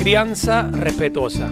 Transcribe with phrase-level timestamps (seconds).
[0.00, 1.48] Crianza Respetuosa.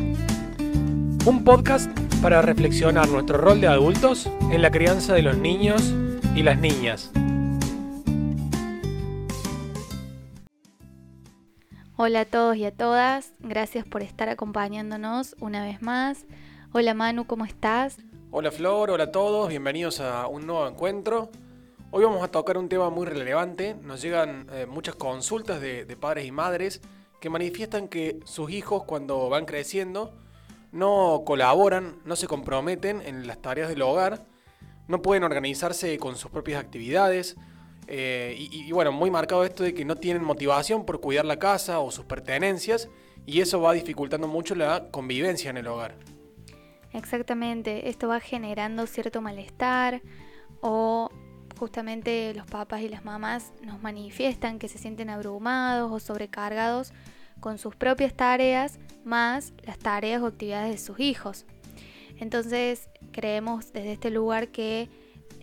[1.26, 1.90] Un podcast
[2.22, 5.92] para reflexionar nuestro rol de adultos en la crianza de los niños
[6.35, 7.11] y las niñas.
[11.97, 16.24] Hola a todos y a todas, gracias por estar acompañándonos una vez más.
[16.73, 17.98] Hola Manu, ¿cómo estás?
[18.30, 21.30] Hola Flor, hola a todos, bienvenidos a un nuevo encuentro.
[21.91, 23.77] Hoy vamos a tocar un tema muy relevante.
[23.83, 26.80] Nos llegan eh, muchas consultas de, padres y madres
[27.21, 30.13] que manifiestan que sus hijos cuando van creciendo
[30.73, 34.27] no colaboran, no se comprometen en las tareas del hogar,
[34.87, 37.37] no pueden organizarse con sus propias actividades.
[37.87, 41.81] Eh, y, bueno, muy marcado esto de que no tienen motivación por cuidar la casa
[41.81, 42.91] o sus pertenencias
[43.25, 45.95] y eso va dificultando mucho la convivencia en el hogar.
[46.93, 50.03] Exactamente, esto va generando cierto malestar
[50.61, 51.11] o
[51.59, 56.93] justamente los papás y las mamás nos manifiestan que se sienten abrumados o sobrecargados
[57.41, 61.45] con sus propias tareas más las tareas o actividades de sus hijos.
[62.19, 64.88] Entonces creemos desde este lugar que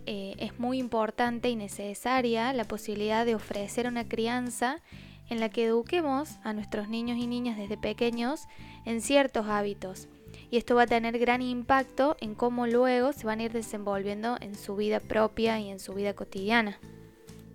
[0.06, 4.80] eh, es muy importante y necesaria la posibilidad de ofrecer una crianza
[5.28, 8.46] en la que eduquemos a nuestros niños y niñas desde pequeños
[8.84, 10.08] en ciertos hábitos
[10.50, 14.36] y esto va a tener gran impacto en cómo luego se van a ir desenvolviendo
[14.40, 16.78] en su vida propia y en su vida cotidiana.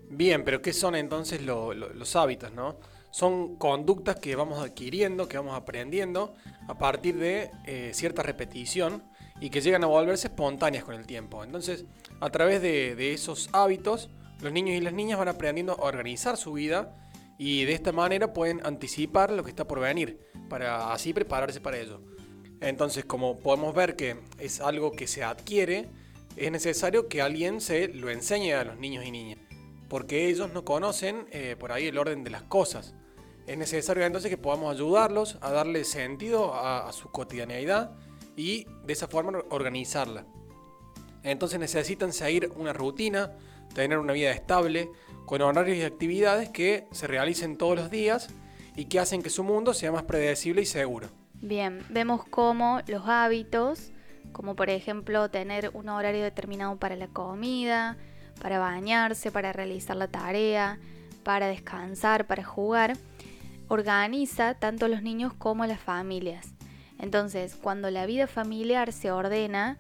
[0.10, 2.76] Bien, pero ¿qué son entonces los hábitos, no?
[3.12, 6.34] Son conductas que vamos adquiriendo, que vamos aprendiendo
[6.68, 9.04] a partir de eh, cierta repetición
[9.40, 11.44] y que llegan a volverse espontáneas con el tiempo.
[11.44, 11.86] Entonces,
[12.20, 14.10] a través de, de esos hábitos,
[14.42, 16.96] los niños y las niñas van aprendiendo a organizar su vida
[17.38, 20.20] y de esta manera pueden anticipar lo que está por venir,
[20.50, 22.02] para así prepararse para ello.
[22.62, 25.90] Entonces, como podemos ver que es algo que se adquiere,
[26.36, 29.40] es necesario que alguien se lo enseñe a los niños y niñas,
[29.90, 32.94] porque ellos no conocen eh, por ahí el orden de las cosas.
[33.48, 37.92] Es necesario entonces que podamos ayudarlos a darle sentido a, su cotidianeidad
[38.38, 40.26] y de esa forma organizarla.
[41.24, 43.36] Entonces necesitan seguir una rutina,
[43.74, 44.90] tener una vida estable,
[45.26, 48.30] con horarios y actividades que se realicen todos los días
[48.76, 51.21] y que hacen que su mundo sea más predecible y seguro.
[51.42, 53.92] Bien, vemos cómo los hábitos,
[54.32, 57.98] como por ejemplo tener un horario determinado para la comida,
[58.40, 60.78] para bañarse, para realizar la tarea,
[61.24, 62.94] para descansar, para jugar,
[63.70, 66.54] organiza tanto a los niños como a las familias.
[67.00, 69.80] Entonces, cuando la vida familiar se ordena,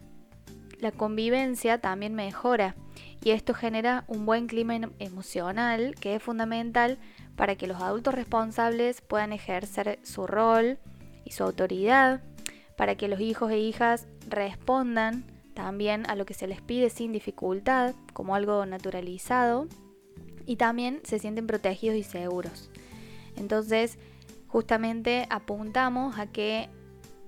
[0.80, 2.76] la convivencia también mejora
[3.24, 6.98] y esto genera un buen clima em-, emocional que es fundamental
[7.36, 10.80] para que los adultos responsables puedan ejercer su rol
[11.32, 12.22] su autoridad
[12.76, 17.12] para que los hijos e hijas respondan también a lo que se les pide sin
[17.12, 19.68] dificultad, como algo naturalizado,
[20.46, 22.70] y también se sienten protegidos y seguros.
[23.36, 23.98] Entonces,
[24.48, 26.70] justamente apuntamos a que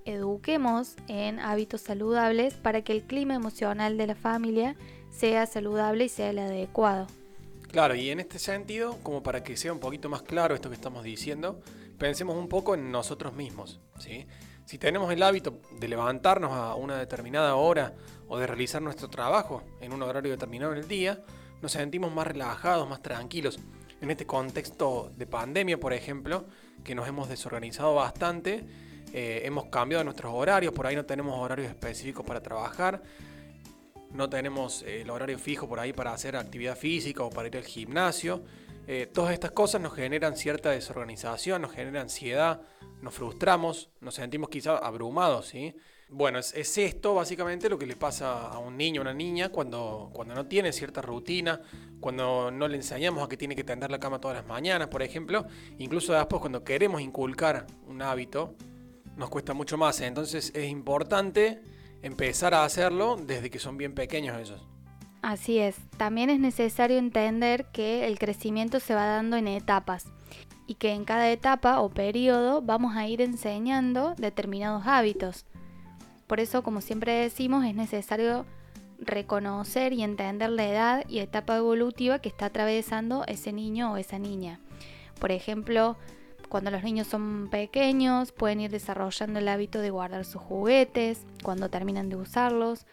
[0.06, 4.75] eduquemos en hábitos saludables para que el clima emocional de la familia
[5.12, 7.08] sea saludable y sea el adecuado.
[7.72, 10.75] Claro, y en este sentido, como para que sea un poquito más claro esto que
[10.75, 11.59] estamos diciendo,
[12.03, 13.80] pensemos un poco en nosotros mismos.
[13.97, 14.28] ¿sí?
[14.66, 17.94] Si tenemos el hábito de levantarnos a una determinada hora
[18.28, 21.24] o de realizar nuestro trabajo en un horario determinado en el día,
[21.62, 23.58] nos sentimos más relajados, más tranquilos.
[24.02, 26.44] En este contexto de pandemia, por ejemplo,
[26.84, 28.66] que nos hemos desorganizado bastante,
[29.13, 33.02] eh, hemos cambiado nuestros horarios, por ahí no tenemos horarios específicos para trabajar,
[34.12, 37.56] no tenemos eh, el horario fijo por ahí para hacer actividad física o para ir
[37.56, 38.44] al gimnasio.
[38.86, 42.62] Eh, todas estas cosas nos generan cierta desorganización, nos genera ansiedad,
[43.02, 45.74] nos frustramos, nos sentimos quizá abrumados, ¿sí?
[46.10, 50.12] Bueno, es, esto básicamente lo que le pasa a un niño o una niña cuando,
[50.14, 51.62] cuando no tiene cierta rutina,
[52.00, 55.02] cuando no le enseñamos a que tiene que tender la cama todas las mañanas, por
[55.02, 55.46] ejemplo,
[55.80, 58.56] incluso después cuando queremos inculcar un hábito,
[59.16, 60.02] nos cuesta mucho más.
[60.02, 61.62] Entonces es importante
[62.02, 64.73] empezar a hacerlo desde que son bien pequeños ellos.
[65.24, 70.08] Así es, también es necesario entender que el crecimiento se va dando en etapas
[70.68, 75.46] y que en cada etapa o periodo vamos a ir enseñando determinados hábitos.
[76.28, 78.46] Por eso, como siempre decimos, es necesario
[79.00, 84.19] reconocer y entender la edad y etapa evolutiva que está atravesando ese niño o esa
[84.19, 84.60] niña.
[85.22, 85.96] Por ejemplo,
[86.50, 91.69] cuando los niños son pequeños pueden ir desarrollando el hábito de guardar sus juguetes cuando
[91.69, 92.86] terminan de usarlos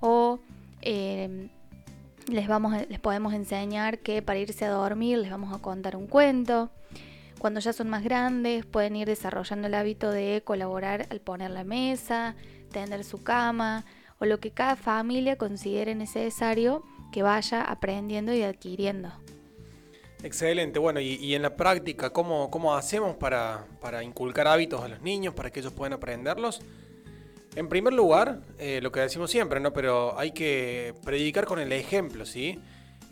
[0.00, 0.40] o
[0.82, 1.48] eh,
[2.28, 6.06] les, vamos, les podemos enseñar que para irse a dormir les vamos a contar un
[6.06, 6.70] cuento.
[7.38, 11.64] Cuando ya son más grandes pueden ir desarrollando el hábito de colaborar al poner la
[11.64, 12.34] mesa,
[12.72, 13.84] tender su cama
[14.18, 16.82] o lo que cada familia considere necesario
[17.12, 19.12] que vaya aprendiendo y adquiriendo.
[20.22, 25.00] Excelente, bueno, y, en la práctica, ¿cómo, cómo hacemos para, para, inculcar hábitos a los
[25.02, 26.62] niños, para que ellos puedan aprenderlos?
[27.56, 29.72] En primer lugar, eh, lo que decimos siempre, ¿no?
[29.72, 32.60] Pero hay que predicar con el ejemplo, ¿sí?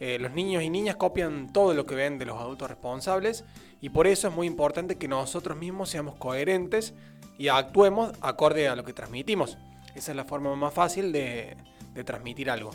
[0.01, 3.45] Eh, los niños y niñas copian todo lo que ven de los adultos responsables
[3.81, 6.93] y por eso es muy importante que nosotros mismos seamos coherentes
[7.39, 9.57] y actuemos acorde a lo que transmitimos.
[9.95, 11.57] Esa es la forma más fácil de,
[11.95, 12.73] de transmitir algo.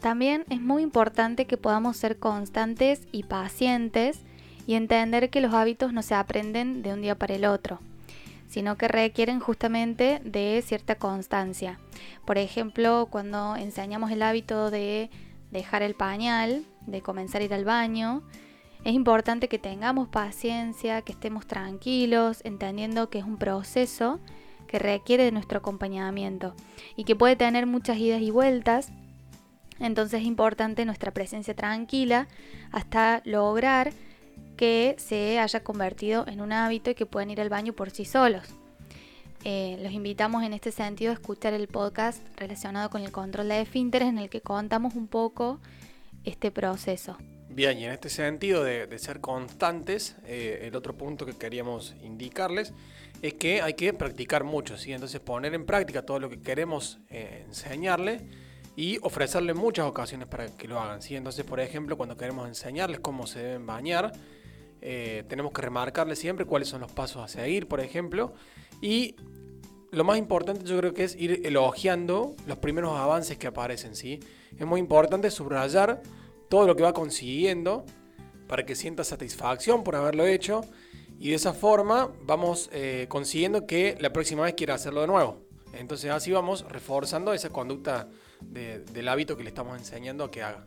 [0.00, 4.18] También es muy importante que podamos ser constantes y pacientes
[4.66, 7.78] y entender que los hábitos no se aprenden de un día para el otro,
[8.52, 11.80] sino que requieren justamente de cierta constancia.
[12.26, 15.08] Por ejemplo, cuando enseñamos el hábito de
[15.50, 18.22] dejar el pañal, de comenzar a ir al baño,
[18.84, 24.20] es importante que tengamos paciencia, que estemos tranquilos, entendiendo que es un proceso
[24.66, 26.54] que requiere de nuestro acompañamiento
[26.94, 28.92] y que puede tener muchas idas y vueltas.
[29.80, 32.28] Entonces es importante nuestra presencia tranquila
[32.70, 33.94] hasta lograr
[34.62, 38.04] que se haya convertido en un hábito y que puedan ir al baño por sí
[38.04, 38.44] solos.
[39.42, 43.60] Eh, los invitamos en este sentido a escuchar el podcast relacionado con el control de
[43.62, 45.58] esfínteres en el que contamos un poco
[46.22, 47.18] este proceso.
[47.48, 52.72] Bien, y en este sentido de, ser constantes, eh, el otro punto que queríamos indicarles
[53.20, 54.92] es que hay que practicar mucho, ¿sí?
[54.92, 58.20] Entonces poner en práctica todo lo que queremos eh, enseñarle
[58.76, 61.16] y ofrecerle muchas ocasiones para que lo hagan, ¿sí?
[61.16, 64.12] Entonces, por ejemplo, cuando queremos enseñarles cómo se deben bañar,
[65.28, 68.34] tenemos que remarcarles siempre cuáles son los pasos a seguir, por ejemplo,
[68.80, 69.14] y
[69.92, 74.20] lo más importante yo creo que es ir elogiando los primeros avances que aparecen, ¿sí?
[74.58, 76.02] Es muy importante subrayar
[76.48, 77.84] todo lo que va consiguiendo
[78.48, 80.62] para que sienta satisfacción por haberlo hecho
[81.18, 85.42] y de esa forma vamos eh, consiguiendo que la próxima vez quiera hacerlo de nuevo.
[85.74, 88.08] Entonces así vamos reforzando esa conducta
[88.40, 90.66] del hábito que le estamos enseñando a que haga.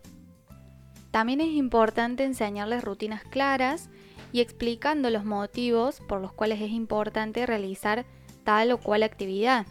[1.10, 3.90] También es importante enseñarles rutinas claras
[4.36, 8.04] y explicando los motivos por los cuales es importante realizar
[8.44, 9.64] tal o cual actividad.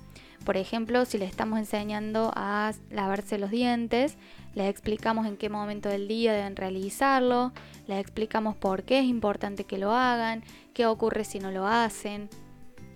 [0.43, 4.17] Por ejemplo, si le estamos enseñando a lavarse los dientes,
[4.55, 7.53] les explicamos en qué momento del día deben realizarlo,
[7.85, 12.27] les explicamos por qué es importante que lo hagan, qué ocurre si no lo hacen,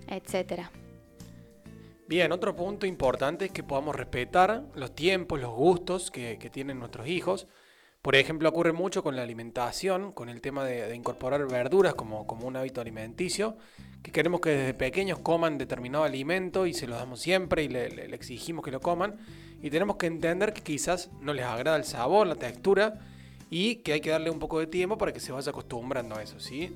[0.08, 0.62] etc.
[2.08, 6.80] Bien, otro punto importante es que podamos respetar los tiempos, los gustos que, que tienen
[6.80, 7.46] nuestros hijos
[8.02, 12.46] por ejemplo, ocurre mucho con la alimentación, con el tema de, incorporar verduras como, como,
[12.46, 13.58] un hábito alimenticio,
[14.02, 18.14] que queremos que desde pequeños coman determinado alimento y se los damos siempre y le,
[18.14, 19.18] exigimos que lo coman.
[19.62, 22.98] Y tenemos que entender que quizás no les agrada el sabor, la textura
[23.50, 26.22] y que hay que darle un poco de tiempo para que se vaya acostumbrando a
[26.22, 26.74] eso, ¿sí?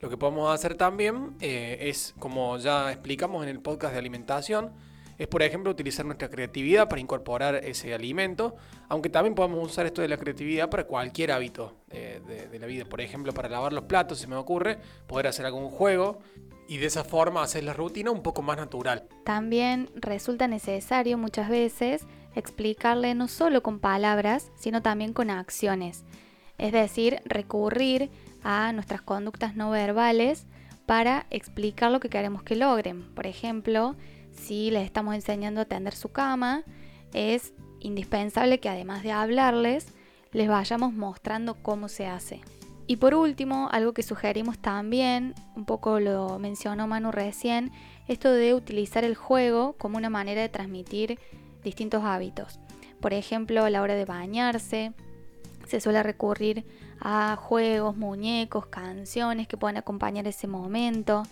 [0.00, 4.72] Lo que podemos hacer también eh, es, como ya explicamos en el podcast de alimentación,
[5.20, 8.56] es, por ejemplo, utilizar nuestra creatividad para incorporar ese alimento,
[8.88, 12.86] aunque también podemos usar esto de la creatividad para cualquier hábito eh, de, la vida.
[12.86, 16.20] Por ejemplo, para lavar los platos, se me ocurre, poder hacer algún juego
[16.68, 19.08] y de esa forma hacer la rutina un poco más natural.
[19.22, 26.06] También resulta necesario muchas veces explicarle no solo con palabras, sino también con acciones.
[26.56, 28.08] Es decir, recurrir
[28.42, 30.46] a nuestras conductas no verbales
[30.86, 33.14] para explicar lo que queremos que logren.
[33.14, 33.96] Por ejemplo,
[34.32, 36.64] si les estamos enseñando a tender su cama,
[37.12, 39.86] es indispensable que además de hablarles,
[40.32, 42.40] les vayamos mostrando cómo se hace.
[42.86, 47.70] Y por último, algo que sugerimos también, un poco lo mencionó Manu recién,
[48.08, 51.18] esto de utilizar el juego como una manera de transmitir
[51.62, 52.58] distintos hábitos.
[53.00, 54.92] Por ejemplo, a la hora de bañarse,
[55.68, 56.64] se suele recurrir
[57.00, 61.22] a juegos, muñecos, canciones que puedan acompañar ese momento.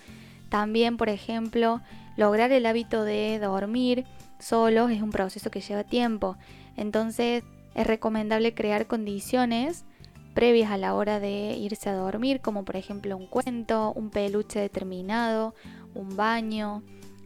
[0.49, 1.81] También, por ejemplo,
[2.19, 4.05] lograr el hábito de dormir
[4.41, 6.37] solos es un proceso que lleva tiempo.
[6.77, 7.45] Entonces
[7.75, 9.85] es recomendable crear condiciones
[10.35, 14.59] previas a la hora de irse a dormir, como por ejemplo un cuento, un peluche
[14.59, 15.55] determinado,
[15.95, 16.83] un baño,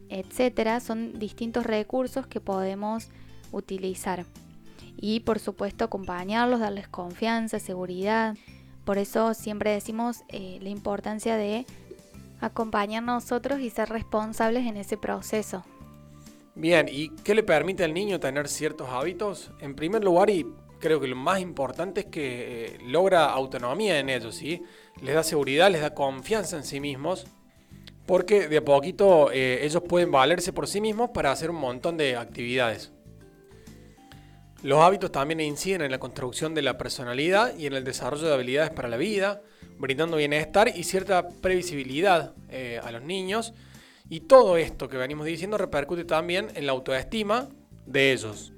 [0.09, 0.79] etcétera.
[0.79, 3.09] Son distintos recursos que podemos
[3.51, 4.25] utilizar.
[4.95, 8.35] Y por supuesto acompañarlos, darles confianza, seguridad.
[8.85, 11.65] Por eso siempre decimos eh, la importancia de
[12.45, 15.63] acompañar a nosotros y ser responsables en ese proceso.
[16.55, 19.51] Bien, ¿y qué le permite al niño tener ciertos hábitos?
[19.59, 20.45] En primer lugar, y
[20.79, 24.61] creo que lo más importante es que eh, logra autonomía en ellos, ¿sí?
[25.01, 27.25] Les da seguridad, les da confianza en sí mismos,
[28.05, 31.97] porque de a poquito eh, ellos pueden valerse por sí mismos para hacer un montón
[31.97, 32.91] de actividades.
[34.61, 38.33] Los hábitos también inciden en la construcción de la personalidad y en el desarrollo de
[38.33, 39.41] habilidades para la vida,
[39.77, 43.53] brindando bienestar y cierta previsibilidad eh, a los niños.
[44.09, 47.49] Y todo esto que venimos diciendo repercute también en la autoestima
[47.85, 48.53] de ellos.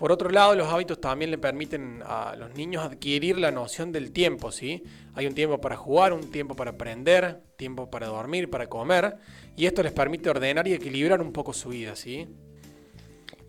[0.00, 4.12] Por otro lado, los hábitos también le permiten a los niños adquirir la noción del
[4.12, 4.82] tiempo, ¿sí?
[5.12, 9.16] Hay un tiempo para jugar, un tiempo para aprender, tiempo para dormir, para comer,
[9.56, 12.26] y esto les permite ordenar y equilibrar un poco su vida, ¿sí?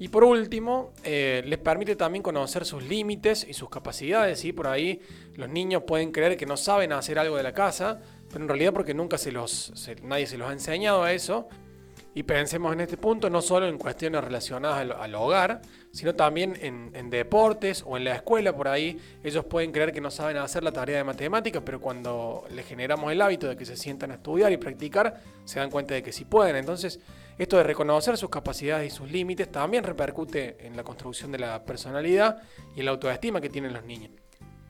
[0.02, 4.52] Y por último, eh, les permite también conocer sus límites y sus capacidades, ¿sí?
[4.52, 5.00] Por ahí
[5.36, 8.74] los niños pueden creer que no saben hacer algo de la casa, pero en realidad
[8.74, 11.50] porque nunca se los, nadie se los ha enseñado a eso,
[12.16, 17.10] y pensemos en este punto no solo en cuestiones relacionadas al, hogar, sino también en,
[17.12, 19.00] deportes o en la escuela por ahí.
[19.24, 23.12] Ellos pueden creer que no saben hacer la tarea de matemáticas, pero cuando les generamos
[23.12, 26.12] el hábito de que se sientan a estudiar y practicar, se dan cuenta de que
[26.12, 26.56] sí pueden.
[26.56, 27.00] Entonces,
[27.38, 31.64] esto de reconocer sus capacidades y sus límites también repercute en la construcción de la
[31.64, 32.42] personalidad
[32.76, 34.12] y en la autoestima que tienen los niños.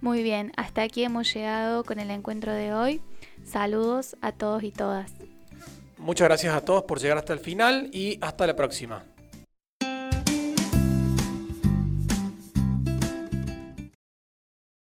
[0.02, 3.02] Muy bien, hasta aquí hemos llegado con el encuentro de hoy.
[3.44, 5.12] Saludos a todos y todas.
[5.98, 9.04] Muchas gracias a todos por llegar hasta el final y hasta la próxima.